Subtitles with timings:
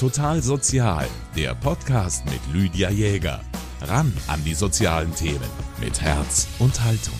[0.00, 1.06] Total Sozial,
[1.36, 3.38] der Podcast mit Lydia Jäger.
[3.82, 7.12] Ran an die sozialen Themen mit Herz und Haltung.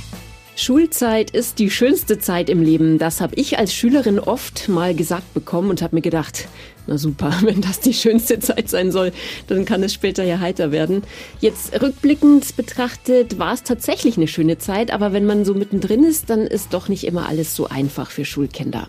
[0.57, 2.97] Schulzeit ist die schönste Zeit im Leben.
[2.97, 6.49] Das habe ich als Schülerin oft mal gesagt bekommen und habe mir gedacht,
[6.87, 9.13] na super, wenn das die schönste Zeit sein soll,
[9.47, 11.03] dann kann es später ja heiter werden.
[11.39, 16.31] Jetzt rückblickend betrachtet war es tatsächlich eine schöne Zeit, aber wenn man so mittendrin ist,
[16.31, 18.89] dann ist doch nicht immer alles so einfach für Schulkinder.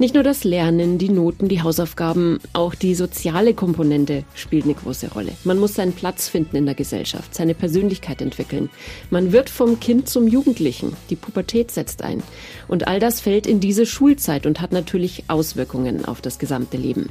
[0.00, 5.10] Nicht nur das Lernen, die Noten, die Hausaufgaben, auch die soziale Komponente spielt eine große
[5.10, 5.32] Rolle.
[5.42, 8.70] Man muss seinen Platz finden in der Gesellschaft, seine Persönlichkeit entwickeln.
[9.10, 10.96] Man wird vom Kind zum Jugendlichen.
[11.10, 12.22] Die Pubertät setzt ein.
[12.68, 17.10] Und all das fällt in diese Schulzeit und hat natürlich Auswirkungen auf das gesamte Leben.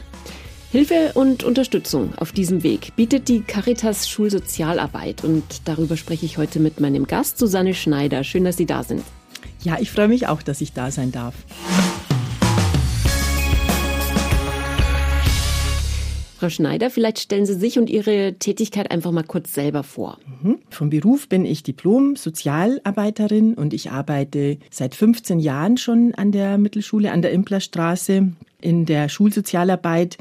[0.72, 6.62] Hilfe und Unterstützung auf diesem Weg bietet die Caritas Schulsozialarbeit und darüber spreche ich heute
[6.62, 8.24] mit meinem Gast Susanne Schneider.
[8.24, 9.04] Schön, dass Sie da sind.
[9.62, 11.36] Ja, ich freue mich auch, dass ich da sein darf.
[16.48, 20.18] Frau Schneider, vielleicht stellen Sie sich und Ihre Tätigkeit einfach mal kurz selber vor.
[20.42, 20.60] Mhm.
[20.70, 27.12] Vom Beruf bin ich Diplom-Sozialarbeiterin und ich arbeite seit 15 Jahren schon an der Mittelschule,
[27.12, 30.18] an der Implerstraße in der Schulsozialarbeit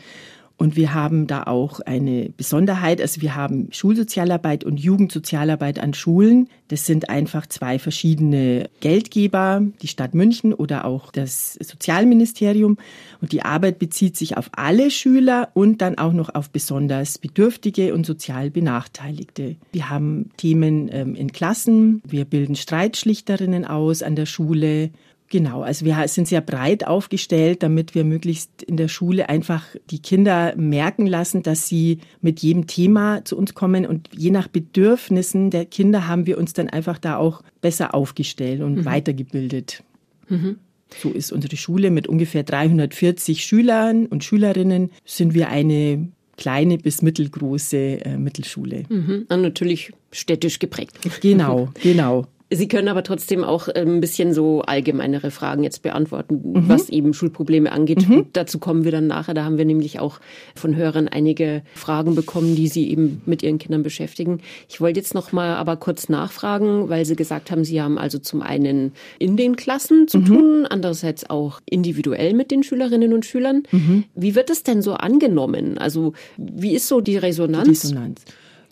[0.59, 3.03] und wir haben da auch eine Besonderheit.
[3.03, 6.49] Also wir haben Schulsozialarbeit und Jugendsozialarbeit an Schulen.
[6.69, 12.79] Das sind einfach zwei verschiedene Geldgeber, die Stadt München oder auch das Sozialministerium.
[13.21, 17.93] Und die Arbeit bezieht sich auf alle Schüler und dann auch noch auf besonders Bedürftige
[17.93, 19.57] und sozial Benachteiligte.
[19.73, 22.01] Wir haben Themen ähm, in Klassen.
[22.07, 24.91] Wir bilden Streitschlichterinnen aus an der Schule.
[25.29, 29.99] Genau, also wir sind sehr breit aufgestellt, damit wir möglichst in der Schule einfach die
[29.99, 35.51] Kinder merken lassen, dass sie mit jedem Thema zu uns kommen und je nach Bedürfnissen
[35.51, 38.85] der Kinder haben wir uns dann einfach da auch besser aufgestellt und mhm.
[38.85, 39.83] weitergebildet.
[40.29, 40.59] Mhm.
[40.97, 47.03] So ist unsere Schule mit ungefähr 340 Schülern und Schülerinnen sind wir eine kleine bis
[47.03, 48.85] mittelgroße äh, Mittelschule.
[48.89, 49.27] Mhm.
[49.29, 50.99] Und natürlich städtisch geprägt.
[51.21, 52.27] Genau, genau.
[52.49, 56.69] Sie können aber trotzdem auch äh, ein bisschen so allgemeinere Fragen jetzt beantworten, mhm.
[56.69, 58.09] was eben Schulprobleme angeht.
[58.09, 58.27] Mhm.
[58.33, 59.35] Dazu kommen wir dann nachher.
[59.35, 60.21] Da haben wir nämlich auch
[60.55, 64.41] von Hörern einige Fragen bekommen, die sie eben mit ihren Kindern beschäftigen.
[64.69, 68.19] Ich wollte jetzt noch mal aber kurz nachfragen, weil Sie gesagt haben, Sie haben also
[68.19, 70.25] zum einen in den Klassen zu mhm.
[70.25, 73.65] tun, andererseits auch individuell mit den Schülerinnen und Schülern.
[73.73, 74.05] Mhm.
[74.15, 75.79] Wie wird das denn so angenommen?
[75.79, 77.65] Also wie ist so die Resonanz?
[77.65, 78.25] Die Resonanz.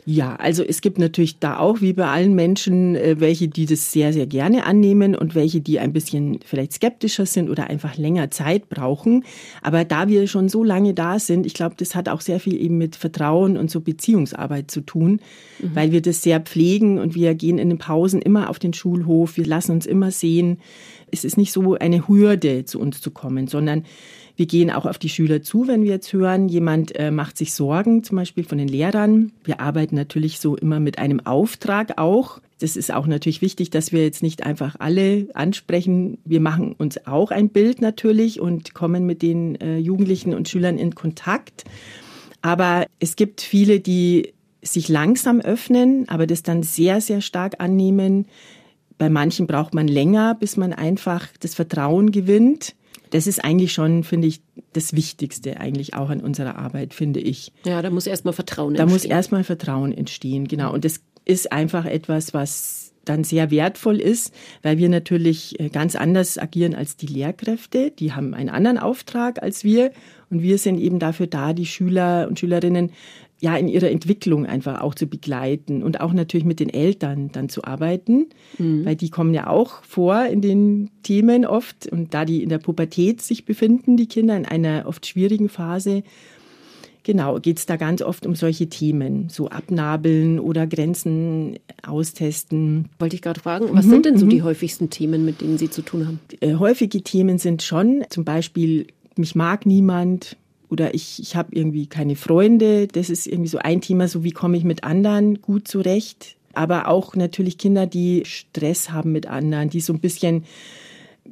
[0.06, 3.90] Ja, also es gibt natürlich da auch, wie bei allen Menschen, äh, welche, die das
[3.90, 8.30] sehr, sehr gerne annehmen und welche, die ein bisschen vielleicht skeptischer sind oder einfach länger
[8.30, 9.24] Zeit brauchen.
[9.62, 12.60] Aber da wir schon so lange da sind, ich glaube, das hat auch sehr viel
[12.60, 15.20] eben mit Vertrauen und so Beziehungsarbeit zu tun,
[15.60, 15.70] mhm.
[15.74, 19.38] weil wir das sehr pflegen und wir gehen in den Pausen immer auf den Schulhof,
[19.38, 20.58] wir lassen uns immer sehen.
[21.10, 23.84] Es ist nicht so eine Hürde, zu uns zu kommen, sondern
[24.36, 27.54] wir gehen auch auf die Schüler zu, wenn wir jetzt hören, jemand äh, macht sich
[27.54, 29.32] Sorgen, zum Beispiel von den Lehrern.
[29.44, 32.40] Wir arbeiten natürlich so immer mit einem Auftrag auch.
[32.58, 36.18] Das ist auch natürlich wichtig, dass wir jetzt nicht einfach alle ansprechen.
[36.24, 40.78] Wir machen uns auch ein Bild natürlich und kommen mit den äh, Jugendlichen und Schülern
[40.78, 41.64] in Kontakt.
[42.42, 48.26] Aber es gibt viele, die sich langsam öffnen, aber das dann sehr, sehr stark annehmen.
[48.98, 52.74] Bei manchen braucht man länger, bis man einfach das Vertrauen gewinnt
[53.10, 54.42] das ist eigentlich schon, finde ich,
[54.72, 57.52] das Wichtigste eigentlich auch an unserer Arbeit, finde ich.
[57.64, 58.86] Ja, da muss erstmal Vertrauen entstehen.
[58.86, 60.72] Da muss erstmal Vertrauen entstehen, genau.
[60.72, 64.32] Und das ist einfach etwas, was dann sehr wertvoll ist,
[64.62, 67.90] weil wir natürlich äh, ganz anders agieren als die Lehrkräfte.
[67.90, 69.92] Die haben einen anderen Auftrag als wir
[70.34, 72.90] und wir sind eben dafür da, die Schüler und Schülerinnen
[73.40, 77.48] ja in ihrer Entwicklung einfach auch zu begleiten und auch natürlich mit den Eltern dann
[77.48, 78.26] zu arbeiten,
[78.58, 78.84] mhm.
[78.84, 82.58] weil die kommen ja auch vor in den Themen oft und da die in der
[82.58, 86.02] Pubertät sich befinden, die Kinder in einer oft schwierigen Phase,
[87.04, 92.88] Genau, geht es da ganz oft um solche Themen, so abnabeln oder Grenzen austesten.
[92.98, 94.44] Wollte ich gerade fragen, was mhm, sind denn so die mhm.
[94.44, 96.18] häufigsten Themen, mit denen Sie zu tun haben?
[96.40, 98.86] Äh, häufige Themen sind schon zum Beispiel,
[99.18, 100.36] mich mag niemand,
[100.74, 102.88] oder ich, ich habe irgendwie keine Freunde.
[102.88, 106.36] Das ist irgendwie so ein Thema, so wie komme ich mit anderen gut zurecht.
[106.52, 110.44] Aber auch natürlich Kinder, die Stress haben mit anderen, die so ein bisschen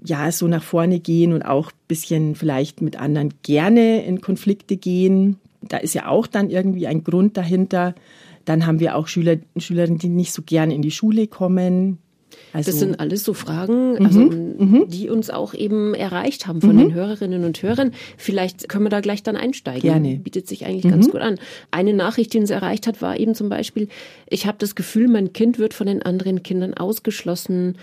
[0.04, 4.76] ja so nach vorne gehen und auch ein bisschen vielleicht mit anderen gerne in Konflikte
[4.76, 5.38] gehen.
[5.60, 7.94] Da ist ja auch dann irgendwie ein Grund dahinter.
[8.44, 11.98] Dann haben wir auch Schüler und Schülerinnen, die nicht so gerne in die Schule kommen,
[12.52, 14.84] also, das sind alles so Fragen, mhm, also, mhm.
[14.88, 16.78] die uns auch eben erreicht haben von mhm.
[16.78, 17.92] den Hörerinnen und Hörern.
[18.16, 19.82] Vielleicht können wir da gleich dann einsteigen.
[19.82, 20.16] Gerne.
[20.16, 21.10] Bietet sich eigentlich ganz mhm.
[21.12, 21.38] gut an.
[21.70, 23.88] Eine Nachricht, die uns erreicht hat, war eben zum Beispiel,
[24.28, 27.76] ich habe das Gefühl, mein Kind wird von den anderen Kindern ausgeschlossen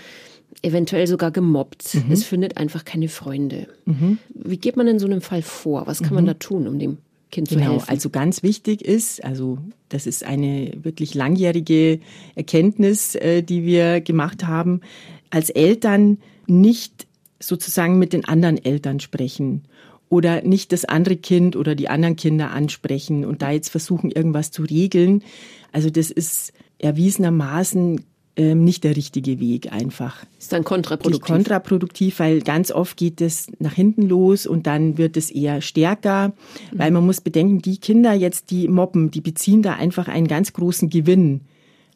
[0.61, 1.95] eventuell sogar gemobbt.
[1.95, 2.11] Mhm.
[2.11, 3.67] Es findet einfach keine Freunde.
[3.85, 4.17] Mhm.
[4.33, 5.87] Wie geht man in so einem Fall vor?
[5.87, 6.15] Was kann mhm.
[6.15, 6.97] man da tun, um dem
[7.31, 7.89] Kind genau, zu helfen.
[7.89, 9.59] Also ganz wichtig ist, also
[9.89, 11.99] das ist eine wirklich langjährige
[12.35, 14.81] Erkenntnis, äh, die wir gemacht haben,
[15.29, 16.17] als Eltern
[16.47, 17.07] nicht
[17.39, 19.63] sozusagen mit den anderen Eltern sprechen
[20.09, 24.51] oder nicht das andere Kind oder die anderen Kinder ansprechen und da jetzt versuchen, irgendwas
[24.51, 25.23] zu regeln.
[25.71, 28.03] Also das ist erwiesenermaßen
[28.39, 30.25] ähm, nicht der richtige Weg einfach.
[30.39, 31.35] Ist dann kontraproduktiv.
[31.35, 36.29] Kontraproduktiv, weil ganz oft geht es nach hinten los und dann wird es eher stärker,
[36.29, 36.79] mhm.
[36.79, 40.53] weil man muss bedenken, die Kinder jetzt, die mobben, die beziehen da einfach einen ganz
[40.53, 41.41] großen Gewinn.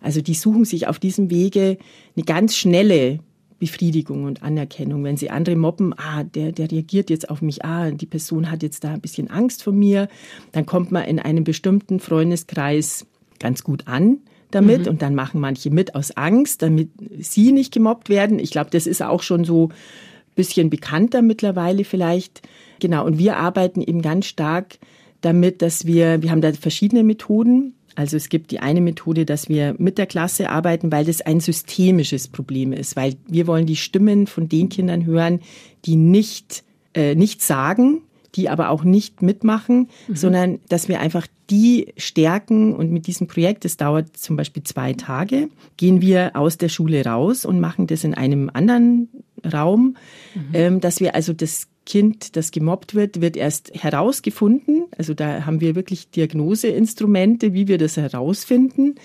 [0.01, 1.77] Also die suchen sich auf diesem Wege
[2.17, 3.19] eine ganz schnelle
[3.59, 5.05] Befriedigung und Anerkennung.
[5.05, 8.63] Wenn sie andere mobben, ah, der, der reagiert jetzt auf mich, ah, die Person hat
[8.63, 10.09] jetzt da ein bisschen Angst vor mir,
[10.51, 13.05] dann kommt man in einem bestimmten Freundeskreis
[13.39, 14.19] ganz gut an
[14.55, 14.87] damit mhm.
[14.87, 16.89] und dann machen manche mit aus Angst, damit
[17.19, 18.39] sie nicht gemobbt werden.
[18.39, 22.41] Ich glaube, das ist auch schon so ein bisschen bekannter mittlerweile vielleicht.
[22.79, 24.77] Genau, und wir arbeiten eben ganz stark
[25.21, 27.75] damit, dass wir, wir haben da verschiedene Methoden.
[27.95, 31.39] Also es gibt die eine Methode, dass wir mit der Klasse arbeiten, weil das ein
[31.39, 35.41] systemisches Problem ist, weil wir wollen die Stimmen von den Kindern hören,
[35.85, 36.63] die nicht,
[36.95, 38.01] äh, nicht sagen,
[38.35, 40.15] die aber auch nicht mitmachen, mhm.
[40.15, 44.93] sondern dass wir einfach die stärken und mit diesem Projekt, das dauert zum Beispiel zwei
[44.93, 49.09] Tage, gehen wir aus der Schule raus und machen das in einem anderen
[49.51, 49.97] Raum,
[50.33, 50.41] mhm.
[50.53, 54.85] ähm, dass wir also das Kind, das gemobbt wird, wird erst herausgefunden.
[54.97, 58.95] Also da haben wir wirklich Diagnoseinstrumente, wie wir das herausfinden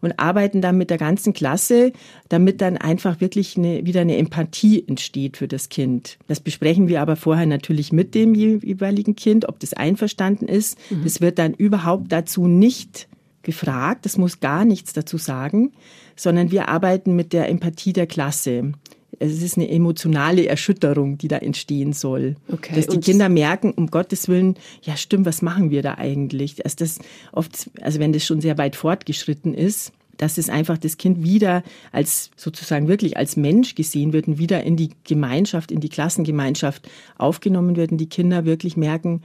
[0.00, 1.92] und arbeiten dann mit der ganzen Klasse,
[2.28, 6.18] damit dann einfach wirklich eine, wieder eine Empathie entsteht für das Kind.
[6.28, 10.78] Das besprechen wir aber vorher natürlich mit dem jeweiligen Kind, ob das einverstanden ist.
[10.90, 11.02] Mhm.
[11.02, 13.08] Das wird dann überhaupt dazu nicht
[13.42, 15.72] gefragt, das muss gar nichts dazu sagen,
[16.14, 18.72] sondern wir arbeiten mit der Empathie der Klasse
[19.18, 22.36] es ist eine emotionale Erschütterung, die da entstehen soll.
[22.50, 22.74] Okay.
[22.74, 26.56] Dass die Kinder merken, um Gottes Willen, ja stimmt, was machen wir da eigentlich?
[26.56, 26.98] Dass das
[27.32, 31.62] oft, also wenn das schon sehr weit fortgeschritten ist, dass es einfach das Kind wieder
[31.92, 36.88] als sozusagen wirklich als Mensch gesehen wird und wieder in die Gemeinschaft, in die Klassengemeinschaft
[37.16, 39.22] aufgenommen wird und die Kinder wirklich merken,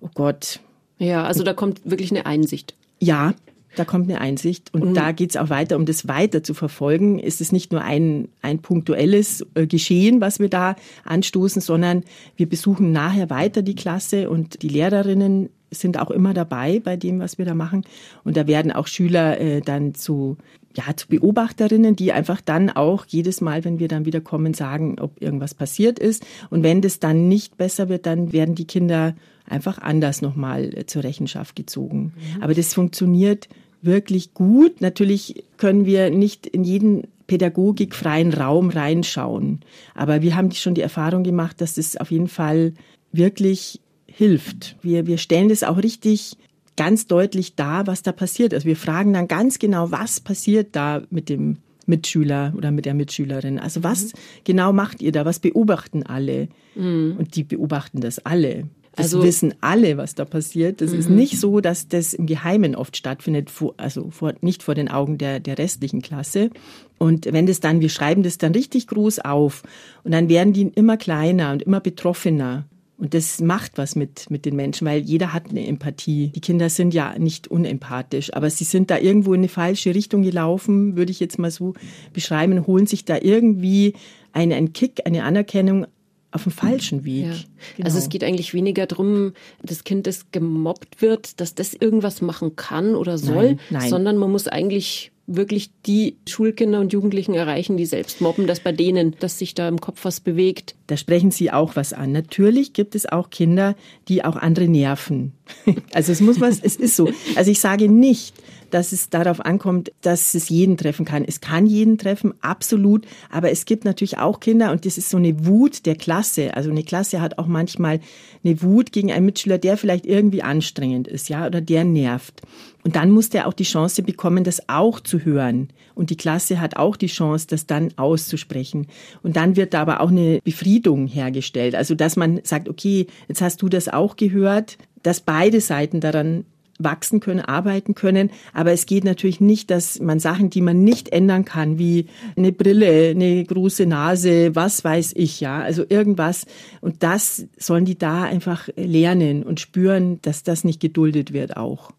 [0.00, 0.60] oh Gott.
[0.98, 2.74] Ja, also da kommt wirklich eine Einsicht.
[2.98, 3.34] Ja,
[3.76, 4.94] da kommt eine Einsicht und mhm.
[4.94, 7.18] da geht es auch weiter, um das weiter zu verfolgen.
[7.18, 12.04] Ist es nicht nur ein, ein punktuelles äh, Geschehen, was wir da anstoßen, sondern
[12.36, 17.20] wir besuchen nachher weiter die Klasse und die Lehrerinnen sind auch immer dabei bei dem,
[17.20, 17.84] was wir da machen.
[18.24, 20.36] Und da werden auch Schüler äh, dann zu,
[20.76, 24.96] ja, zu Beobachterinnen, die einfach dann auch jedes Mal, wenn wir dann wieder kommen, sagen,
[25.00, 26.26] ob irgendwas passiert ist.
[26.50, 29.14] Und wenn das dann nicht besser wird, dann werden die Kinder
[29.50, 32.12] einfach anders nochmal äh, zur Rechenschaft gezogen.
[32.14, 32.42] Mhm.
[32.42, 33.48] Aber das funktioniert
[33.82, 34.80] wirklich gut.
[34.80, 39.60] Natürlich können wir nicht in jeden pädagogikfreien Raum reinschauen.
[39.94, 42.72] Aber wir haben schon die Erfahrung gemacht, dass das auf jeden Fall
[43.12, 44.76] wirklich hilft.
[44.82, 46.36] Wir, wir stellen das auch richtig
[46.76, 48.52] ganz deutlich dar, was da passiert.
[48.52, 52.94] Also wir fragen dann ganz genau, was passiert da mit dem Mitschüler oder mit der
[52.94, 53.58] Mitschülerin.
[53.58, 54.18] Also was mhm.
[54.44, 55.24] genau macht ihr da?
[55.24, 56.48] Was beobachten alle?
[56.74, 57.16] Mhm.
[57.18, 58.68] Und die beobachten das alle.
[59.02, 60.80] Das also, wissen alle, was da passiert.
[60.80, 61.16] Das ist mhm.
[61.16, 65.40] nicht so, dass das im Geheimen oft stattfindet, also vor, nicht vor den Augen der,
[65.40, 66.50] der restlichen Klasse.
[66.98, 69.62] Und wenn das dann, wir schreiben das dann richtig groß auf
[70.04, 72.66] und dann werden die immer kleiner und immer betroffener.
[72.98, 76.32] Und das macht was mit, mit den Menschen, weil jeder hat eine Empathie.
[76.34, 80.20] Die Kinder sind ja nicht unempathisch, aber sie sind da irgendwo in eine falsche Richtung
[80.20, 81.72] gelaufen, würde ich jetzt mal so
[82.12, 83.94] beschreiben, holen sich da irgendwie
[84.32, 85.86] einen, einen Kick, eine Anerkennung
[86.32, 87.26] auf dem falschen Weg.
[87.26, 87.34] Ja.
[87.76, 87.86] Genau.
[87.86, 89.32] Also es geht eigentlich weniger darum,
[89.62, 93.90] das Kind, das gemobbt wird, dass das irgendwas machen kann oder soll, nein, nein.
[93.90, 98.72] sondern man muss eigentlich wirklich die Schulkinder und Jugendlichen erreichen, die selbst mobben, dass bei
[98.72, 100.74] denen, dass sich da im Kopf was bewegt.
[100.88, 102.10] Da sprechen Sie auch was an.
[102.12, 103.76] Natürlich gibt es auch Kinder,
[104.08, 105.32] die auch andere nerven.
[105.92, 107.10] Also es muss was, es ist so.
[107.34, 108.34] Also ich sage nicht,
[108.74, 111.24] dass es darauf ankommt, dass es jeden treffen kann.
[111.24, 113.06] Es kann jeden treffen, absolut.
[113.30, 116.54] Aber es gibt natürlich auch Kinder und das ist so eine Wut der Klasse.
[116.54, 118.00] Also eine Klasse hat auch manchmal
[118.44, 122.42] eine Wut gegen einen Mitschüler, der vielleicht irgendwie anstrengend ist, ja, oder der nervt.
[122.82, 125.68] Und dann muss der auch die Chance bekommen, das auch zu hören.
[125.94, 128.86] Und die Klasse hat auch die Chance, das dann auszusprechen.
[129.22, 131.74] Und dann wird da aber auch eine Befriedung hergestellt.
[131.74, 136.44] Also, dass man sagt, okay, jetzt hast du das auch gehört, dass beide Seiten daran
[136.82, 138.30] wachsen können, arbeiten können.
[138.52, 142.06] Aber es geht natürlich nicht, dass man Sachen, die man nicht ändern kann, wie
[142.36, 146.46] eine Brille, eine große Nase, was weiß ich, ja, also irgendwas.
[146.80, 151.92] Und das sollen die da einfach lernen und spüren, dass das nicht geduldet wird auch.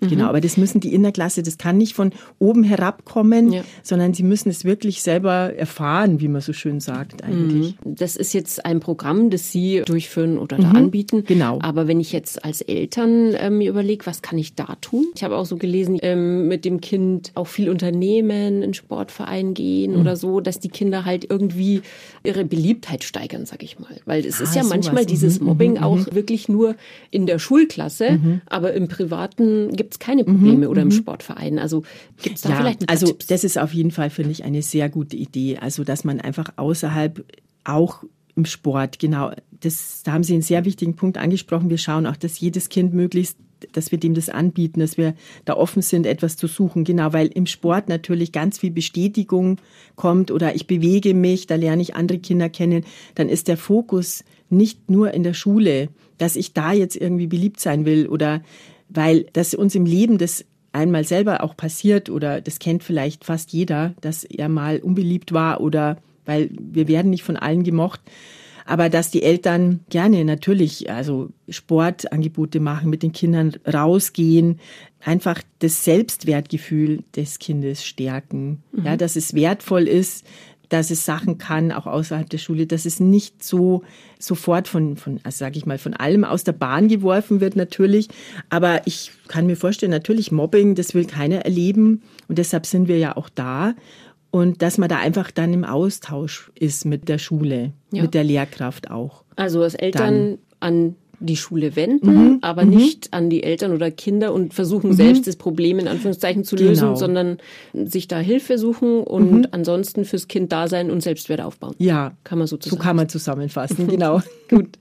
[0.00, 0.08] Mhm.
[0.08, 3.62] Genau, aber das müssen die in der Klasse, das kann nicht von oben herabkommen, ja.
[3.82, 7.74] sondern sie müssen es wirklich selber erfahren, wie man so schön sagt eigentlich.
[7.84, 7.94] Mhm.
[7.96, 10.76] Das ist jetzt ein Programm, das Sie durchführen oder da mhm.
[10.76, 11.24] anbieten.
[11.26, 11.58] Genau.
[11.62, 15.06] Aber wenn ich jetzt als Eltern äh, mir überlege, was kann ich da tun?
[15.14, 19.94] Ich habe auch so gelesen, ähm, mit dem Kind auch viel unternehmen, in Sportverein gehen
[19.94, 20.00] mhm.
[20.00, 21.82] oder so, dass die Kinder halt irgendwie
[22.22, 23.96] ihre Beliebtheit steigern, sag ich mal.
[24.04, 25.46] Weil es ah, ist ja manchmal dieses mhm.
[25.46, 25.82] Mobbing mhm.
[25.82, 26.76] auch wirklich nur
[27.10, 30.92] in der Schulklasse, aber im Privaten gibt es keine Probleme mhm, oder im mhm.
[30.92, 31.58] Sportverein.
[31.58, 31.84] Also
[32.22, 33.26] gibt es da ja, vielleicht ein Also Tipps?
[33.26, 35.58] das ist auf jeden Fall, finde ich, eine sehr gute Idee.
[35.58, 37.24] Also dass man einfach außerhalb
[37.64, 38.04] auch
[38.34, 41.70] im Sport, genau, das, da haben Sie einen sehr wichtigen Punkt angesprochen.
[41.70, 43.36] Wir schauen auch, dass jedes Kind möglichst
[43.72, 45.14] dass wir dem das anbieten, dass wir
[45.44, 46.84] da offen sind, etwas zu suchen.
[46.84, 49.58] Genau, weil im Sport natürlich ganz viel Bestätigung
[49.96, 52.84] kommt oder ich bewege mich, da lerne ich andere Kinder kennen.
[53.14, 57.60] Dann ist der Fokus nicht nur in der Schule, dass ich da jetzt irgendwie beliebt
[57.60, 58.42] sein will oder
[58.88, 63.52] weil das uns im Leben das einmal selber auch passiert oder das kennt vielleicht fast
[63.52, 68.00] jeder, dass er mal unbeliebt war oder weil wir werden nicht von allen gemocht.
[68.66, 74.60] Aber dass die Eltern gerne natürlich also Sportangebote machen, mit den Kindern rausgehen,
[75.02, 78.62] einfach das Selbstwertgefühl des Kindes stärken.
[78.72, 78.84] Mhm.
[78.84, 80.26] Ja, dass es wertvoll ist,
[80.68, 83.82] dass es Sachen kann, auch außerhalb der Schule, dass es nicht so
[84.18, 88.08] sofort von, von also sage ich mal, von allem aus der Bahn geworfen wird natürlich.
[88.50, 92.02] Aber ich kann mir vorstellen, natürlich Mobbing, das will keiner erleben.
[92.28, 93.74] Und deshalb sind wir ja auch da.
[94.30, 98.02] Und dass man da einfach dann im Austausch ist mit der Schule, ja.
[98.02, 99.24] mit der Lehrkraft auch.
[99.36, 100.38] Also als Eltern dann.
[100.60, 102.38] an die Schule wenden, mhm.
[102.42, 102.70] aber mhm.
[102.70, 104.94] nicht an die Eltern oder Kinder und versuchen mhm.
[104.94, 106.94] selbst das Problem in Anführungszeichen zu lösen, genau.
[106.94, 107.38] sondern
[107.72, 109.48] sich da Hilfe suchen und mhm.
[109.50, 111.74] ansonsten fürs Kind da sein und Selbstwert aufbauen.
[111.78, 114.22] Ja, kann man so So kann man zusammenfassen, genau.
[114.48, 114.78] Gut.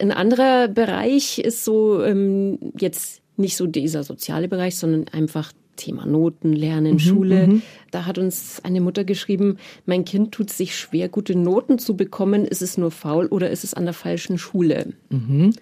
[0.00, 6.04] Ein anderer Bereich ist so ähm, jetzt nicht so dieser soziale Bereich, sondern einfach Thema
[6.04, 7.46] Noten, Lernen, mhm, Schule.
[7.46, 7.62] Mhm.
[7.90, 9.56] Da hat uns eine Mutter geschrieben,
[9.86, 12.44] mein Kind tut sich schwer, gute Noten zu bekommen.
[12.44, 14.92] Ist es nur faul oder ist es an der falschen Schule?
[15.08, 15.54] Mhm.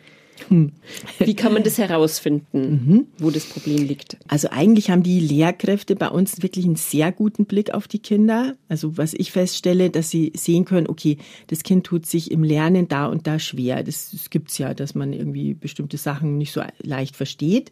[1.18, 3.06] Wie kann man das herausfinden, mhm.
[3.18, 4.16] wo das Problem liegt?
[4.28, 8.54] Also eigentlich haben die Lehrkräfte bei uns wirklich einen sehr guten Blick auf die Kinder.
[8.68, 11.18] Also was ich feststelle, dass sie sehen können, okay,
[11.48, 13.82] das Kind tut sich im Lernen da und da schwer.
[13.82, 17.70] Das, das gibt's ja, dass man irgendwie bestimmte Sachen nicht so leicht versteht.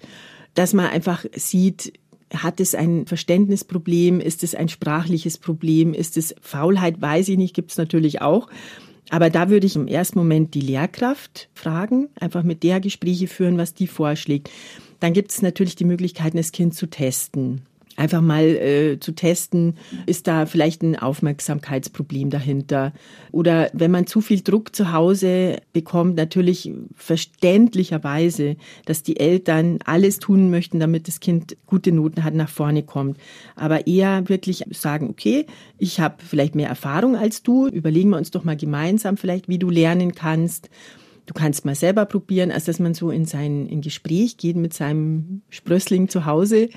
[0.54, 1.92] Dass man einfach sieht,
[2.34, 4.20] hat es ein Verständnisproblem?
[4.20, 5.94] Ist es ein sprachliches Problem?
[5.94, 7.00] Ist es Faulheit?
[7.00, 8.48] Weiß ich nicht, gibt es natürlich auch.
[9.10, 13.58] Aber da würde ich im ersten Moment die Lehrkraft fragen, einfach mit der Gespräche führen,
[13.58, 14.50] was die vorschlägt.
[15.00, 17.62] Dann gibt es natürlich die Möglichkeit, das Kind zu testen
[17.96, 22.92] einfach mal äh, zu testen, ist da vielleicht ein Aufmerksamkeitsproblem dahinter.
[23.32, 30.18] Oder wenn man zu viel Druck zu Hause bekommt, natürlich verständlicherweise, dass die Eltern alles
[30.18, 33.18] tun möchten, damit das Kind gute Noten hat, nach vorne kommt.
[33.56, 35.46] Aber eher wirklich sagen, okay,
[35.78, 39.58] ich habe vielleicht mehr Erfahrung als du, überlegen wir uns doch mal gemeinsam vielleicht, wie
[39.58, 40.68] du lernen kannst.
[41.26, 44.74] Du kannst mal selber probieren, als dass man so in sein in Gespräch geht mit
[44.74, 46.68] seinem Sprössling zu Hause.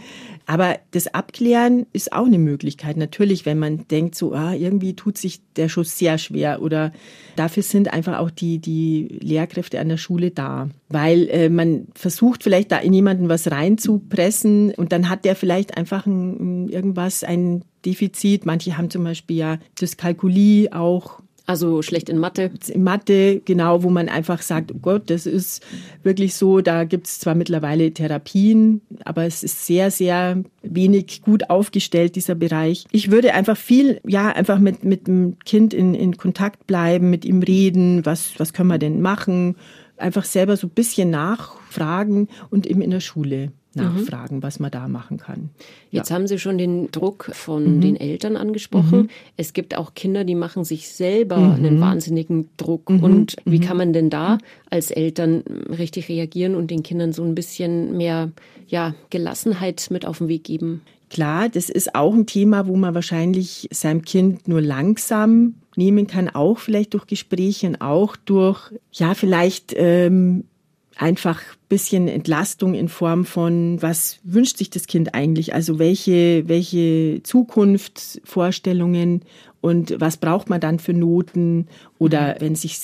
[0.46, 2.96] Aber das Abklären ist auch eine Möglichkeit.
[2.96, 6.94] Natürlich, wenn man denkt, so, ah, irgendwie tut sich der Schuss sehr schwer oder
[7.36, 10.70] dafür sind einfach auch die, die Lehrkräfte an der Schule da.
[10.88, 15.76] Weil äh, man versucht vielleicht da in jemanden was reinzupressen und dann hat der vielleicht
[15.76, 18.46] einfach ein, irgendwas, ein Defizit.
[18.46, 22.52] Manche haben zum Beispiel ja Dyskalkulie auch also schlecht in Mathe.
[22.68, 25.66] In Mathe, genau, wo man einfach sagt, oh Gott, das ist
[26.04, 31.50] wirklich so, da gibt es zwar mittlerweile Therapien, aber es ist sehr, sehr wenig gut
[31.50, 32.86] aufgestellt, dieser Bereich.
[32.92, 37.24] Ich würde einfach viel, ja, einfach mit, mit dem Kind in, in Kontakt bleiben, mit
[37.24, 39.56] ihm reden, was, was können wir denn machen,
[39.96, 44.44] einfach selber so ein bisschen nachfragen und eben in der Schule nachfragen, mhm.
[44.44, 45.50] was man da machen kann.
[45.90, 46.16] Jetzt ja.
[46.16, 47.82] haben Sie schon den Druck von mhm.
[47.82, 49.04] den Eltern angesprochen.
[49.04, 49.10] Mhm.
[49.38, 51.54] Es gibt auch Kinder, die machen sich selber mhm.
[51.54, 52.90] einen wahnsinnigen Druck.
[52.90, 53.04] Mhm.
[53.04, 53.64] Und wie mhm.
[53.64, 54.38] kann man denn da
[54.70, 55.44] als Eltern
[55.78, 58.32] richtig reagieren und den Kindern so ein bisschen mehr
[58.68, 60.82] ja, Gelassenheit mit auf den Weg geben?
[61.10, 66.28] Klar, das ist auch ein Thema, wo man wahrscheinlich seinem Kind nur langsam nehmen kann,
[66.28, 70.44] auch vielleicht durch Gespräche und auch durch, ja, vielleicht ähm,
[70.98, 75.54] einfach bisschen Entlastung in Form von, was wünscht sich das Kind eigentlich?
[75.54, 79.22] Also welche, welche Zukunftsvorstellungen
[79.62, 81.68] und was braucht man dann für Noten?
[82.00, 82.38] Oder mhm.
[82.40, 82.80] wenn es sich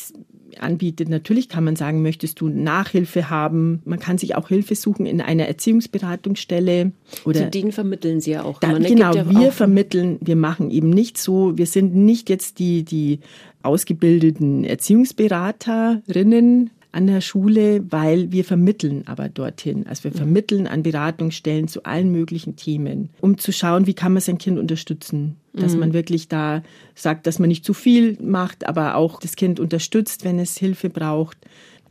[0.60, 3.82] anbietet, natürlich kann man sagen, möchtest du Nachhilfe haben?
[3.86, 6.92] Man kann sich auch Hilfe suchen in einer Erziehungsberatungsstelle.
[7.26, 8.60] Oder Zu denen vermitteln Sie ja auch.
[8.60, 12.84] Da, genau, ja wir vermitteln, wir machen eben nicht so, wir sind nicht jetzt die,
[12.84, 13.20] die
[13.62, 19.88] ausgebildeten Erziehungsberaterinnen, an der Schule, weil wir vermitteln aber dorthin.
[19.88, 24.22] Also wir vermitteln an Beratungsstellen zu allen möglichen Themen, um zu schauen, wie kann man
[24.22, 25.38] sein Kind unterstützen.
[25.54, 25.80] Dass mhm.
[25.80, 26.64] man wirklich da
[26.96, 30.90] sagt, dass man nicht zu viel macht, aber auch das Kind unterstützt, wenn es Hilfe
[30.90, 31.38] braucht.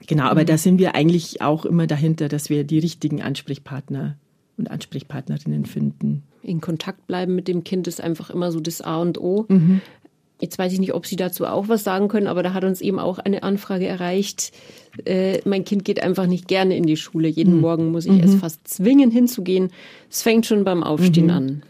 [0.07, 0.47] Genau, aber mhm.
[0.47, 4.17] da sind wir eigentlich auch immer dahinter, dass wir die richtigen Ansprechpartner
[4.57, 6.23] und Ansprechpartnerinnen finden.
[6.43, 9.47] In Kontakt bleiben mit dem Kind ist einfach immer so das A und O.
[9.49, 9.81] Mhm.
[10.43, 12.81] Jetzt weiß ich nicht, ob Sie dazu auch was sagen können, aber da hat uns
[12.81, 14.51] eben auch eine Anfrage erreicht.
[15.05, 17.29] Äh, mein Kind geht einfach nicht gerne in die Schule.
[17.29, 17.61] Jeden mhm.
[17.61, 18.25] Morgen muss ich mhm.
[18.25, 19.71] es fast zwingen hinzugehen.
[20.11, 21.31] Es fängt schon beim Aufstehen mhm.
[21.31, 21.63] an.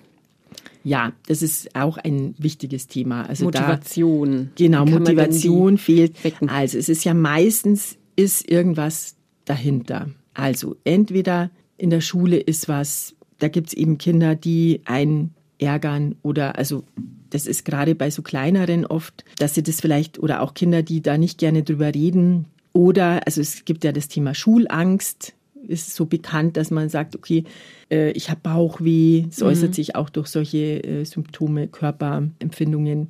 [0.84, 3.28] Ja, das ist auch ein wichtiges Thema.
[3.28, 4.50] Also Motivation.
[4.54, 6.24] Da, genau, Motivation fehlt.
[6.24, 6.48] Wecken?
[6.48, 10.08] Also es ist ja meistens ist irgendwas dahinter.
[10.32, 16.16] Also entweder in der Schule ist was, da gibt es eben Kinder, die einen ärgern
[16.22, 16.84] oder also
[17.32, 21.00] das ist gerade bei so kleineren oft, dass sie das vielleicht oder auch Kinder, die
[21.00, 25.34] da nicht gerne drüber reden oder also es gibt ja das Thema Schulangst,
[25.66, 27.44] ist so bekannt, dass man sagt, okay,
[27.90, 29.46] äh, ich habe Bauchweh, es mhm.
[29.46, 33.08] äußert sich auch durch solche äh, Symptome, Körperempfindungen.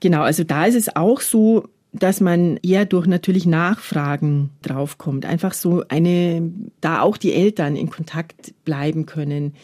[0.00, 5.26] Genau, also da ist es auch so, dass man eher durch natürlich Nachfragen draufkommt.
[5.26, 9.54] Einfach so eine, da auch die Eltern in Kontakt bleiben können.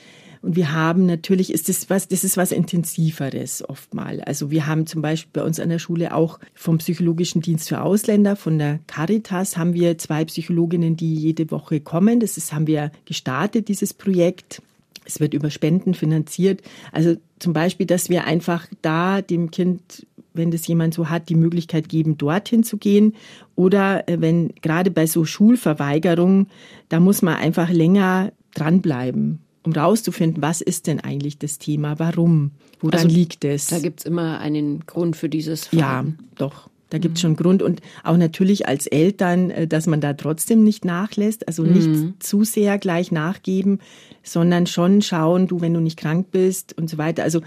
[0.42, 4.20] Und wir haben natürlich, ist das was, das ist was Intensiveres oftmal.
[4.22, 7.82] Also wir haben zum Beispiel bei uns an der Schule auch vom Psychologischen Dienst für
[7.82, 12.20] Ausländer, von der Caritas, haben wir zwei Psychologinnen, die jede Woche kommen.
[12.20, 14.62] Das ist, haben wir gestartet, dieses Projekt.
[15.04, 16.62] Es wird über Spenden finanziert.
[16.92, 21.34] Also zum Beispiel, dass wir einfach da dem Kind wenn das jemand so hat, die
[21.34, 23.16] Möglichkeit geben, dorthin zu gehen.
[23.56, 26.46] Oder äh, wenn gerade bei so Schulverweigerungen,
[26.88, 32.52] da muss man einfach länger dranbleiben um rauszufinden, was ist denn eigentlich das Thema, warum,
[32.80, 33.66] woran also, liegt es.
[33.66, 36.18] Da gibt es immer einen Grund für dieses Fragen.
[36.20, 36.70] Ja, doch.
[36.90, 40.64] Da gibt es schon Grund und auch natürlich als Eltern, äh, dass man da trotzdem
[40.64, 42.14] nicht nachlässt, also nicht mhm.
[42.18, 43.80] zu sehr gleich nachgeben,
[44.22, 47.24] sondern schon schauen, du, wenn du nicht krank bist und so weiter.
[47.24, 47.42] Also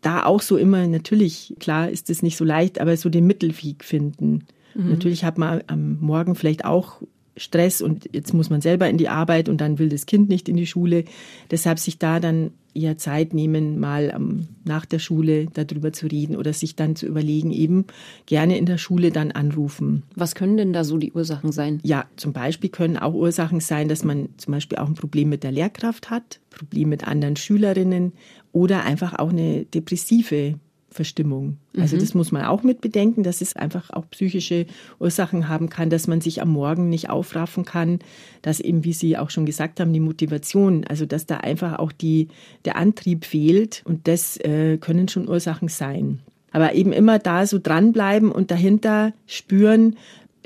[0.00, 3.84] da auch so immer, natürlich, klar ist es nicht so leicht, aber so den Mittelweg
[3.84, 4.46] finden.
[4.74, 4.90] Mhm.
[4.90, 7.02] Natürlich hat man am Morgen vielleicht auch
[7.36, 10.48] Stress und jetzt muss man selber in die Arbeit und dann will das Kind nicht
[10.48, 11.04] in die Schule.
[11.50, 16.36] Deshalb sich da dann eher Zeit nehmen, mal um, nach der Schule darüber zu reden
[16.36, 17.86] oder sich dann zu überlegen, eben
[18.26, 20.02] gerne in der Schule dann anrufen.
[20.14, 21.80] Was können denn da so die Ursachen sein?
[21.82, 25.42] Ja, zum Beispiel können auch Ursachen sein, dass man zum Beispiel auch ein Problem mit
[25.42, 28.12] der Lehrkraft hat, Problem mit anderen Schülerinnen
[28.52, 30.54] oder einfach auch eine depressive
[30.96, 31.58] Verstimmung.
[31.78, 32.00] Also mhm.
[32.00, 34.66] das muss man auch mit bedenken, dass es einfach auch psychische
[34.98, 38.00] Ursachen haben kann, dass man sich am Morgen nicht aufraffen kann,
[38.42, 41.92] dass eben, wie Sie auch schon gesagt haben, die Motivation, also dass da einfach auch
[41.92, 42.28] die,
[42.64, 46.20] der Antrieb fehlt und das äh, können schon Ursachen sein.
[46.50, 49.96] Aber eben immer da so dranbleiben und dahinter spüren,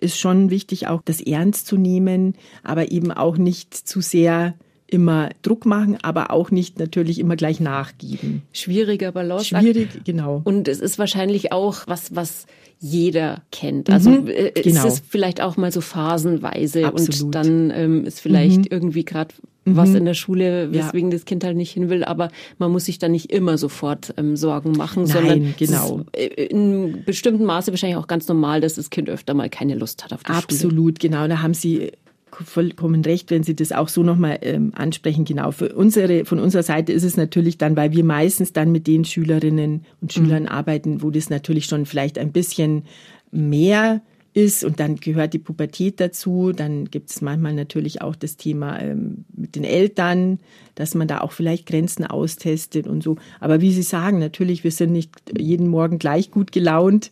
[0.00, 4.54] ist schon wichtig, auch das ernst zu nehmen, aber eben auch nicht zu sehr
[4.90, 8.42] immer Druck machen, aber auch nicht natürlich immer gleich nachgeben.
[8.52, 9.46] Schwieriger Balance.
[9.46, 10.42] Schwierig, genau.
[10.44, 12.46] Und es ist wahrscheinlich auch was, was
[12.80, 13.88] jeder kennt.
[13.88, 14.86] Mhm, also äh, genau.
[14.86, 17.22] es ist vielleicht auch mal so phasenweise Absolut.
[17.22, 18.68] und dann ähm, ist vielleicht mhm.
[18.70, 19.34] irgendwie gerade
[19.66, 19.96] was mhm.
[19.96, 21.16] in der Schule, weswegen ja.
[21.16, 24.36] das Kind halt nicht hin will, aber man muss sich da nicht immer sofort ähm,
[24.36, 26.00] Sorgen machen, Nein, sondern genau.
[26.12, 30.02] Äh, in bestimmten Maße wahrscheinlich auch ganz normal, dass das Kind öfter mal keine Lust
[30.02, 30.70] hat auf die Absolut, Schule.
[30.70, 31.28] Absolut, genau.
[31.28, 31.92] Da haben Sie
[32.32, 35.24] vollkommen recht, wenn Sie das auch so nochmal ähm, ansprechen.
[35.24, 38.86] Genau, für unsere, von unserer Seite ist es natürlich dann, weil wir meistens dann mit
[38.86, 40.48] den Schülerinnen und Schülern mhm.
[40.48, 42.84] arbeiten, wo das natürlich schon vielleicht ein bisschen
[43.30, 46.52] mehr ist und dann gehört die Pubertät dazu.
[46.52, 50.38] Dann gibt es manchmal natürlich auch das Thema ähm, mit den Eltern,
[50.76, 53.16] dass man da auch vielleicht Grenzen austestet und so.
[53.40, 57.10] Aber wie Sie sagen, natürlich, wir sind nicht jeden Morgen gleich gut gelaunt.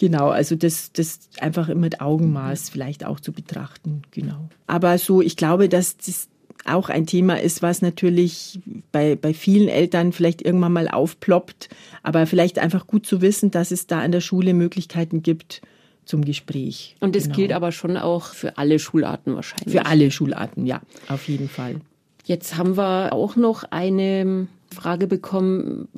[0.00, 4.48] Genau, also das, das einfach mit Augenmaß vielleicht auch zu betrachten, genau.
[4.66, 6.30] Aber so, ich glaube, dass das
[6.64, 8.60] auch ein Thema ist, was natürlich
[8.92, 11.68] bei, bei vielen Eltern vielleicht irgendwann mal aufploppt,
[12.02, 15.60] aber vielleicht einfach gut zu wissen, dass es da an der Schule Möglichkeiten gibt
[16.06, 16.96] zum Gespräch.
[17.00, 17.36] Und das genau.
[17.36, 19.70] gilt aber schon auch für alle Schularten wahrscheinlich.
[19.70, 21.76] Für alle Schularten, ja, auf jeden Fall.
[22.24, 25.88] Jetzt haben wir auch noch eine Frage bekommen,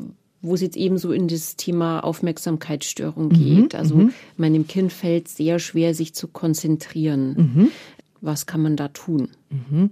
[0.43, 3.75] wo es jetzt eben so in das Thema Aufmerksamkeitsstörung mhm, geht.
[3.75, 4.13] Also mhm.
[4.37, 7.35] meinem Kind fällt sehr schwer, sich zu konzentrieren.
[7.37, 7.69] Mhm.
[8.21, 9.29] Was kann man da tun?
[9.51, 9.91] Mhm.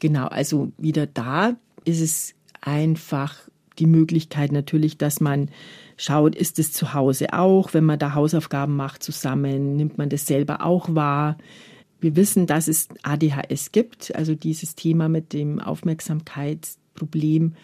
[0.00, 3.36] Genau, also wieder da ist es einfach
[3.78, 5.48] die Möglichkeit natürlich, dass man
[5.96, 10.26] schaut, ist es zu Hause auch, wenn man da Hausaufgaben macht zusammen, nimmt man das
[10.26, 11.38] selber auch wahr.
[12.00, 17.54] Wir wissen, dass es ADHS gibt, also dieses Thema mit dem Aufmerksamkeitsproblem.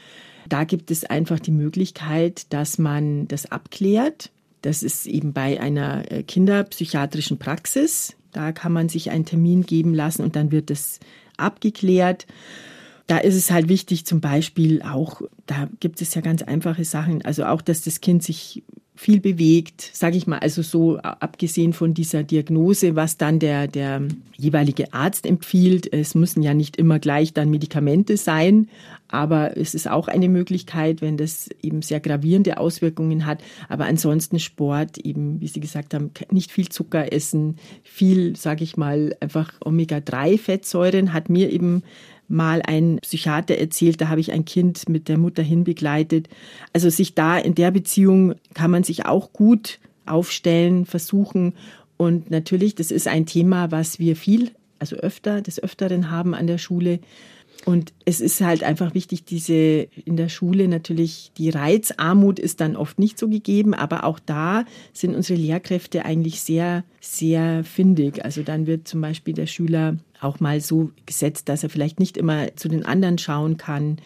[0.48, 4.30] Da gibt es einfach die Möglichkeit, dass man das abklärt.
[4.62, 8.16] Das ist eben bei einer äh, kinderpsychiatrischen Praxis.
[8.32, 11.00] Da kann man sich einen Termin geben lassen und dann wird es
[11.36, 12.26] abgeklärt.
[13.06, 17.24] Da ist es halt wichtig, zum Beispiel auch, da gibt es ja ganz einfache Sachen,
[17.24, 18.62] also auch, dass das Kind sich
[18.98, 24.02] viel bewegt, sage ich mal, also so abgesehen von dieser Diagnose, was dann der, der
[24.36, 25.92] jeweilige Arzt empfiehlt.
[25.92, 28.68] Es müssen ja nicht immer gleich dann Medikamente sein,
[29.06, 33.40] aber es ist auch eine Möglichkeit, wenn das eben sehr gravierende Auswirkungen hat.
[33.68, 38.76] Aber ansonsten Sport, eben, wie Sie gesagt haben, nicht viel Zucker essen, viel, sage ich
[38.76, 41.84] mal, einfach Omega-3-Fettsäuren hat mir eben
[42.28, 46.28] mal ein Psychiater erzählt, da habe ich ein Kind mit der Mutter hinbegleitet.
[46.72, 51.54] Also sich da in der Beziehung kann man sich auch gut aufstellen, versuchen.
[51.96, 56.46] Und natürlich, das ist ein Thema, was wir viel, also öfter, des Öfteren haben an
[56.46, 57.00] der Schule.
[57.64, 62.76] Und es ist halt einfach wichtig, diese in der Schule natürlich, die Reizarmut ist dann
[62.76, 68.24] oft nicht so gegeben, aber auch da sind unsere Lehrkräfte eigentlich sehr, sehr findig.
[68.24, 72.16] Also dann wird zum Beispiel der Schüler auch mal so gesetzt, dass er vielleicht nicht
[72.16, 73.98] immer zu den anderen schauen kann.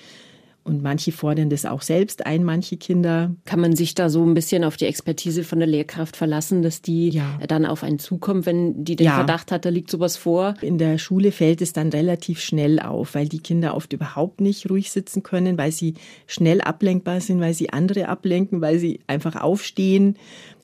[0.65, 3.35] Und manche fordern das auch selbst ein, manche Kinder.
[3.45, 6.83] Kann man sich da so ein bisschen auf die Expertise von der Lehrkraft verlassen, dass
[6.83, 7.39] die ja.
[7.49, 9.17] dann auf einen zukommt, wenn die den ja.
[9.17, 10.55] Verdacht hat, da liegt sowas vor?
[10.61, 14.71] In der Schule fällt es dann relativ schnell auf, weil die Kinder oft überhaupt nicht
[14.71, 15.95] ruhig sitzen können, weil sie
[16.29, 20.17] schnell ablenkbar sind, weil sie andere ablenken, weil sie einfach aufstehen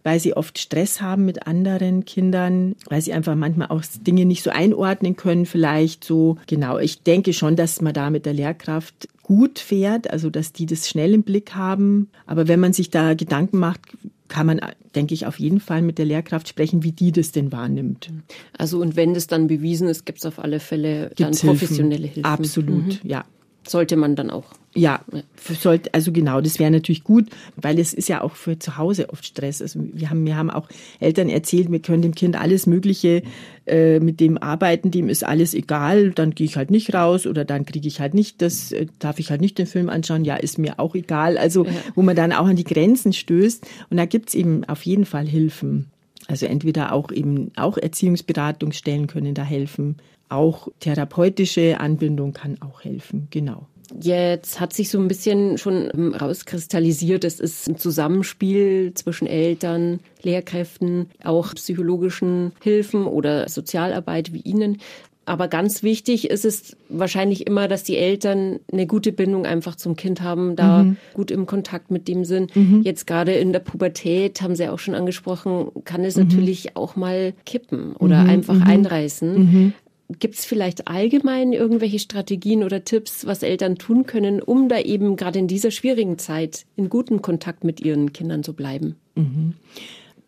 [0.04, 4.42] weil sie oft Stress haben mit anderen Kindern, weil sie einfach manchmal auch Dinge nicht
[4.42, 6.36] so einordnen können, vielleicht so.
[6.46, 10.66] Genau, ich denke schon, dass man da mit der Lehrkraft gut fährt, also dass die
[10.66, 12.08] das schnell im Blick haben.
[12.26, 13.80] Aber wenn man sich da Gedanken macht,
[14.28, 14.60] kann man,
[14.94, 18.10] denke ich, auf jeden Fall mit der Lehrkraft sprechen, wie die das denn wahrnimmt.
[18.56, 22.06] Also und wenn das dann bewiesen ist, gibt es auf alle Fälle dann Gibt's professionelle
[22.06, 22.24] Hilfen.
[22.24, 22.24] Hilfen.
[22.24, 23.10] Absolut, mhm.
[23.10, 23.24] ja
[23.70, 24.44] sollte man dann auch.
[24.74, 25.00] Ja,
[25.36, 29.10] sollte, also genau, das wäre natürlich gut, weil es ist ja auch für zu Hause
[29.10, 29.60] oft Stress.
[29.62, 30.68] Also wir haben, wir haben auch
[31.00, 33.22] Eltern erzählt, wir können dem Kind alles Mögliche
[33.66, 37.44] äh, mit dem arbeiten, dem ist alles egal, dann gehe ich halt nicht raus oder
[37.44, 40.36] dann kriege ich halt nicht das, äh, darf ich halt nicht den Film anschauen, ja,
[40.36, 41.38] ist mir auch egal.
[41.38, 41.72] Also ja.
[41.94, 43.66] wo man dann auch an die Grenzen stößt.
[43.90, 45.90] Und da gibt's eben auf jeden Fall Hilfen.
[46.28, 49.96] Also entweder auch eben auch Erziehungsberatungsstellen können da helfen
[50.28, 53.66] auch therapeutische Anbindung kann auch helfen, genau.
[54.00, 61.06] Jetzt hat sich so ein bisschen schon rauskristallisiert, es ist ein Zusammenspiel zwischen Eltern, Lehrkräften,
[61.24, 64.78] auch psychologischen Hilfen oder Sozialarbeit wie Ihnen.
[65.24, 69.94] Aber ganz wichtig ist es wahrscheinlich immer, dass die Eltern eine gute Bindung einfach zum
[69.94, 70.96] Kind haben, da mhm.
[71.12, 72.56] gut im Kontakt mit dem sind.
[72.56, 72.80] Mhm.
[72.82, 76.24] Jetzt gerade in der Pubertät, haben Sie auch schon angesprochen, kann es mhm.
[76.24, 78.30] natürlich auch mal kippen oder mhm.
[78.30, 78.62] einfach mhm.
[78.62, 79.74] einreißen.
[80.18, 85.16] Gibt es vielleicht allgemein irgendwelche Strategien oder Tipps, was Eltern tun können, um da eben
[85.16, 88.96] gerade in dieser schwierigen Zeit in gutem Kontakt mit ihren Kindern zu bleiben?
[89.16, 89.54] Mhm.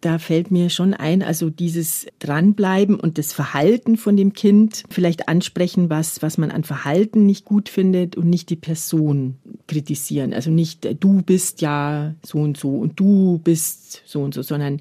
[0.03, 5.29] Da fällt mir schon ein, also dieses Dranbleiben und das Verhalten von dem Kind vielleicht
[5.29, 10.33] ansprechen, was, was man an Verhalten nicht gut findet und nicht die Person kritisieren.
[10.33, 14.81] Also nicht du bist ja so und so und du bist so und so, sondern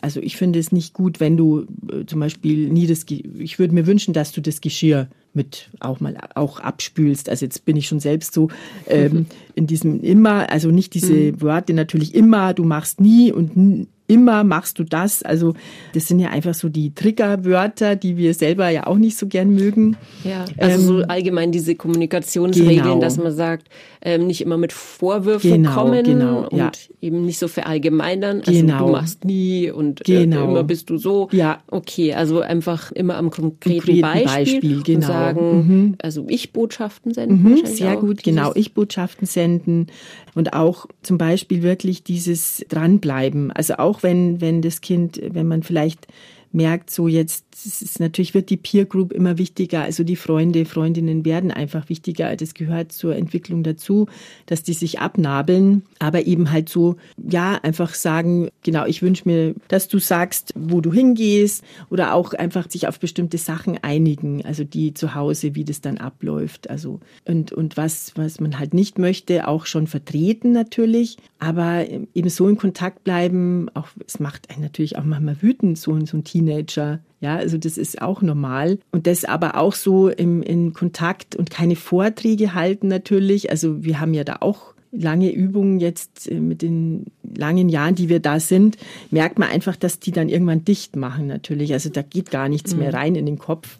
[0.00, 3.74] also ich finde es nicht gut, wenn du äh, zum Beispiel nie das, ich würde
[3.74, 7.28] mir wünschen, dass du das Geschirr mit auch mal auch abspülst.
[7.28, 8.48] Also jetzt bin ich schon selbst so
[8.86, 11.40] ähm, in diesem immer, also nicht diese mhm.
[11.40, 15.22] Worte natürlich immer, du machst nie und immer machst du das.
[15.22, 15.54] Also
[15.94, 19.54] das sind ja einfach so die Triggerwörter, die wir selber ja auch nicht so gern
[19.54, 19.96] mögen.
[20.24, 23.00] Ja, also ähm, so allgemein diese Kommunikationsregeln, genau.
[23.00, 23.68] dass man sagt,
[24.02, 26.72] ähm, nicht immer mit Vorwürfen genau, kommen genau, und ja.
[27.00, 28.40] eben nicht so verallgemeinern.
[28.40, 28.86] Also genau.
[28.86, 30.44] du machst nie und äh, genau.
[30.44, 31.28] immer bist du so.
[31.32, 31.60] Ja.
[31.68, 34.96] Okay, also einfach immer am konkreten, konkreten Beispiel, Beispiel genau.
[34.96, 35.94] und sagen, mhm.
[36.02, 37.42] also Ich-Botschaften senden.
[37.42, 39.86] Mhm, sehr gut, genau, Ich-Botschaften senden
[40.34, 43.50] und auch zum Beispiel wirklich dieses Dranbleiben.
[43.50, 46.06] Also auch wenn, wenn das Kind, wenn man vielleicht
[46.52, 51.24] merkt, so jetzt ist natürlich wird die Peer Group immer wichtiger, also die Freunde, Freundinnen
[51.24, 52.34] werden einfach wichtiger.
[52.36, 54.06] Das gehört zur Entwicklung dazu,
[54.46, 59.54] dass die sich abnabeln, aber eben halt so, ja, einfach sagen, genau, ich wünsche mir,
[59.68, 64.64] dass du sagst, wo du hingehst oder auch einfach sich auf bestimmte Sachen einigen, also
[64.64, 68.98] die zu Hause, wie das dann abläuft, also und und was was man halt nicht
[68.98, 74.62] möchte, auch schon vertreten natürlich, aber eben so in Kontakt bleiben, auch es macht einen
[74.62, 78.78] natürlich auch manchmal wütend, so, so ein Teenager ja, also das ist auch normal.
[78.92, 83.50] Und das aber auch so im, in Kontakt und keine Vorträge halten natürlich.
[83.50, 88.08] Also wir haben ja da auch lange Übungen jetzt äh, mit den langen Jahren, die
[88.08, 88.76] wir da sind,
[89.10, 91.72] merkt man einfach, dass die dann irgendwann dicht machen natürlich.
[91.74, 92.80] Also da geht gar nichts mhm.
[92.80, 93.78] mehr rein in den Kopf.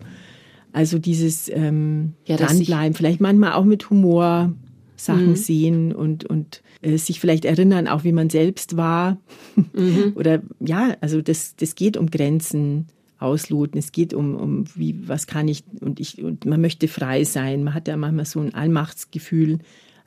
[0.73, 4.53] Also dieses ähm, ja, dranbleiben, vielleicht manchmal auch mit Humor
[4.97, 5.37] Sachen mhm.
[5.37, 9.17] sehen und, und äh, sich vielleicht erinnern, auch wie man selbst war.
[9.73, 10.13] Mhm.
[10.15, 12.87] Oder ja, also das, das geht um Grenzen
[13.21, 13.79] ausloten.
[13.79, 17.65] Es geht um, um wie, was kann ich und ich, und man möchte frei sein.
[17.65, 19.59] Man hat ja manchmal so ein Allmachtsgefühl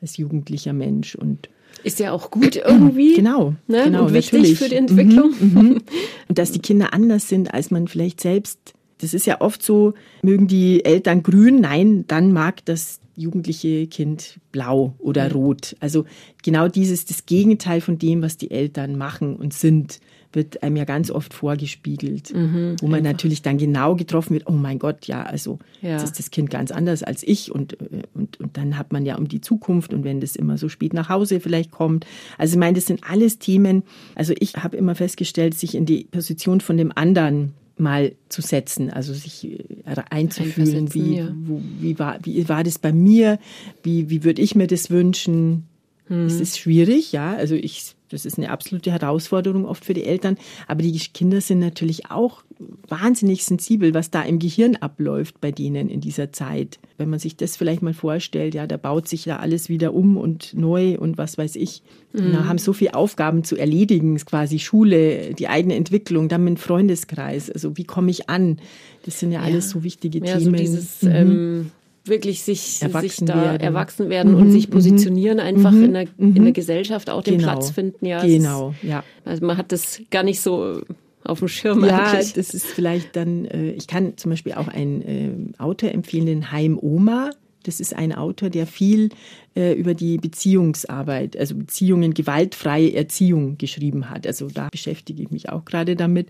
[0.01, 1.49] als jugendlicher Mensch und
[1.83, 3.13] ist ja auch gut irgendwie.
[3.23, 3.83] Genau, ne?
[3.85, 4.59] genau und wichtig natürlich.
[4.59, 5.33] für die Entwicklung.
[5.39, 5.81] Mhm, mhm.
[6.27, 8.73] Und dass die Kinder anders sind, als man vielleicht selbst.
[8.99, 11.61] Das ist ja oft so, mögen die Eltern grün?
[11.61, 15.75] Nein, dann mag das jugendliche Kind blau oder rot.
[15.79, 16.05] Also
[16.41, 19.99] genau dieses, das Gegenteil von dem, was die Eltern machen und sind
[20.35, 24.51] wird einem ja ganz oft vorgespiegelt, Mhm, wo man natürlich dann genau getroffen wird, oh
[24.51, 25.91] mein Gott, ja, also Ja.
[25.91, 29.05] jetzt ist das Kind ganz anders als ich und, äh, und, und dann hat man
[29.05, 32.05] ja um die Zukunft und wenn das immer so spät nach Hause vielleicht kommt.
[32.37, 33.83] Also ich meine, das sind alles Themen,
[34.15, 38.89] also ich habe immer festgestellt, sich in die Position von dem anderen mal zu setzen,
[38.91, 41.35] also sich äh, einzufühlen, wie, ja.
[41.35, 43.39] wo, wie, war, wie war das bei mir,
[43.81, 45.63] wie, wie würde ich mir das wünschen.
[46.07, 46.27] Hm.
[46.27, 50.37] Es ist schwierig, ja, also ich, das ist eine absolute Herausforderung oft für die Eltern,
[50.67, 52.43] aber die Kinder sind natürlich auch
[52.87, 56.79] wahnsinnig sensibel, was da im Gehirn abläuft bei denen in dieser Zeit.
[56.97, 60.15] Wenn man sich das vielleicht mal vorstellt, ja, da baut sich da alles wieder um
[60.17, 61.81] und neu und was weiß ich.
[62.13, 62.31] Mhm.
[62.31, 67.49] Da haben so viele Aufgaben zu erledigen, quasi Schule, die eigene Entwicklung, dann mit Freundeskreis.
[67.49, 68.59] Also wie komme ich an?
[69.05, 70.43] Das sind ja, alles so wichtige Ja, Themen.
[70.45, 71.11] so dieses Mhm.
[71.11, 71.71] ähm,
[72.05, 73.61] wirklich sich, sich Erwachsen da werden.
[73.61, 76.35] erwachsen werden Mhm, und sich mhm, positionieren, einfach mhm, in, der, mhm.
[76.35, 77.51] in der Gesellschaft auch den Genau.
[77.53, 78.05] Platz finden.
[78.05, 78.99] Ja, genau, ja.
[78.99, 80.81] Ist, also man hat das gar nicht so
[81.23, 82.33] auf dem Schirm Ja, eigentlich.
[82.33, 86.51] das ist vielleicht dann, äh, ich kann zum Beispiel auch einen äh, Autor empfehlen, den
[86.51, 87.29] Heim Oma.
[87.63, 89.07] Das ist ein Autor, der viel
[89.55, 94.27] äh, über die Beziehungsarbeit, also Beziehungen, gewaltfreie Erziehung geschrieben hat.
[94.27, 96.27] Also da beschäftige ich mich auch gerade damit.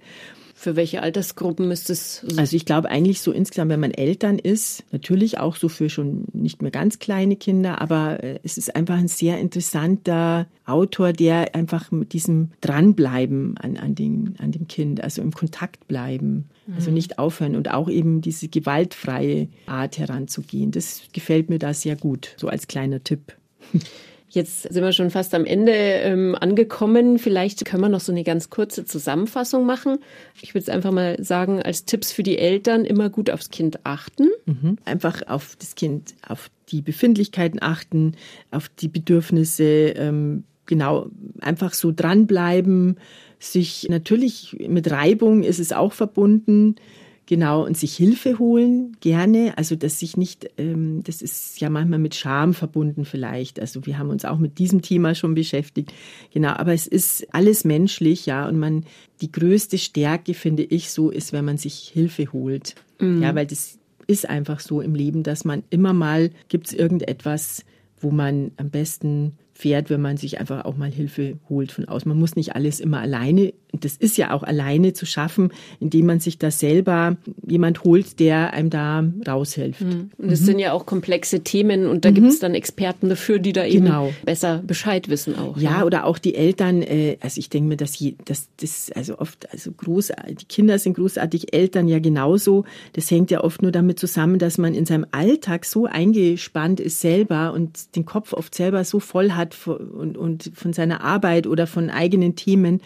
[0.63, 2.25] Für welche Altersgruppen ist es?
[2.37, 6.23] Also ich glaube eigentlich so insgesamt, wenn man Eltern ist, natürlich auch so für schon
[6.31, 11.53] nicht mehr ganz kleine Kinder, aber äh, es ist einfach ein sehr interessanter Autor, der
[11.53, 16.91] einfach mit diesem Dranbleiben an, an, den, an dem Kind, also im Kontakt bleiben, also
[16.91, 20.71] nicht aufhören und auch eben diese gewaltfreie Art heranzugehen.
[20.71, 23.35] Das gefällt mir da sehr gut, so als kleiner Tipp.
[24.33, 27.19] Jetzt sind wir schon fast am Ende ähm, angekommen.
[27.19, 29.99] Vielleicht können wir noch so eine ganz kurze Zusammenfassung machen.
[30.41, 33.85] Ich würde es einfach mal sagen, als Tipps für die Eltern immer gut aufs Kind
[33.85, 34.29] achten.
[34.45, 34.79] Mhm.
[34.85, 38.15] Einfach auf das Kind, auf die Befindlichkeiten achten,
[38.49, 42.97] auf die Bedürfnisse, ähm, genau, einfach so dranbleiben,
[43.37, 46.77] sich natürlich mit Reibung ist es auch verbunden,
[47.25, 51.99] genau, und sich Hilfe holen, gerne, also dass sich nicht, ähm, das ist ja manchmal
[51.99, 55.93] mit Scham verbunden vielleicht, also wir haben uns auch mit diesem Thema schon beschäftigt,
[56.33, 58.85] genau, aber es ist alles menschlich, ja, und man,
[59.21, 62.75] die größte Stärke, finde ich, so ist, wenn man sich Hilfe holt,
[63.21, 67.65] ja, weil das ist einfach so im Leben, dass man immer mal, gibt es irgendetwas,
[67.99, 72.09] wo man am besten fährt, wenn man sich einfach auch mal Hilfe holt von außen.
[72.09, 76.05] Man muss nicht alles immer alleine, und das ist ja auch alleine zu schaffen, indem
[76.05, 79.81] man sich da selber jemand holt, der einem da raushilft.
[79.81, 83.51] Und das sind ja auch komplexe Themen und da gibt es dann Experten dafür, die
[83.53, 84.13] da eben Genau.
[84.25, 85.57] besser Bescheid wissen auch.
[85.57, 89.17] Ja, oder auch die Eltern, äh, also ich denke mir, dass, je, dass das also
[89.19, 92.65] oft, also groß, die Kinder sind großartig, Eltern ja genauso.
[92.93, 97.01] Das hängt ja oft nur damit zusammen, dass man in seinem Alltag so eingespannt ist
[97.01, 101.47] selber und den Kopf oft selber so voll hat von- und, und von seiner Arbeit
[101.47, 102.81] oder von eigenen Themen,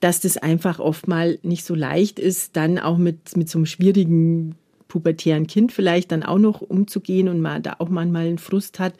[0.00, 3.66] dass das einfach oft mal nicht so leicht ist, dann auch mit, mit so einem
[3.66, 4.54] schwierigen
[4.88, 8.94] pubertären Kind vielleicht dann auch noch umzugehen und man da auch manchmal einen Frust hat.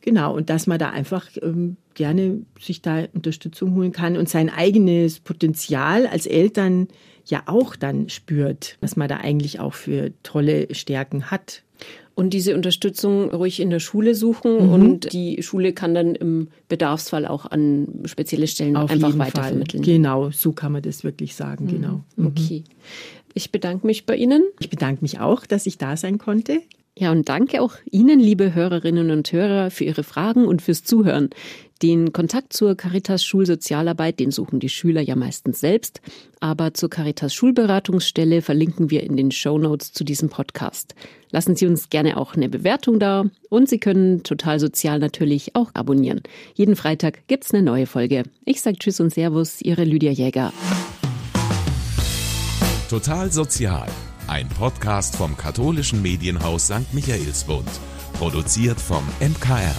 [0.00, 4.48] Genau, und dass man da einfach ähm, gerne sich da Unterstützung holen kann und sein
[4.48, 6.88] eigenes Potenzial als Eltern
[7.26, 11.62] ja auch dann spürt, was man da eigentlich auch für tolle Stärken hat.
[12.14, 14.72] Und diese Unterstützung ruhig in der Schule suchen Mhm.
[14.72, 19.28] und die Schule kann dann im Bedarfsfall auch an spezielle Stellen Auf einfach jeden Fall.
[19.28, 19.82] weitervermitteln.
[19.84, 22.00] Genau, so kann man das wirklich sagen, genau.
[22.26, 22.64] Okay.
[23.34, 24.42] Ich bedanke mich bei Ihnen.
[24.58, 26.60] Ich bedanke mich auch, dass ich da sein konnte.
[26.98, 31.30] Ja, und danke auch Ihnen, liebe Hörerinnen und Hörer, für Ihre Fragen und fürs Zuhören.
[31.80, 36.00] Den Kontakt zur Caritas Schulsozialarbeit, den suchen die Schüler ja meistens selbst,
[36.40, 40.96] aber zur Caritas Schulberatungsstelle verlinken wir in den Show Notes zu diesem Podcast.
[41.30, 45.70] Lassen Sie uns gerne auch eine Bewertung da und Sie können total sozial natürlich auch
[45.74, 46.22] abonnieren.
[46.54, 48.24] Jeden Freitag gibt's eine neue Folge.
[48.44, 50.52] Ich sage Tschüss und Servus, Ihre Lydia Jäger.
[52.90, 53.86] Total Sozial,
[54.26, 56.92] ein Podcast vom katholischen Medienhaus St.
[56.92, 57.68] Michaelsbund,
[58.14, 59.76] produziert vom MKR.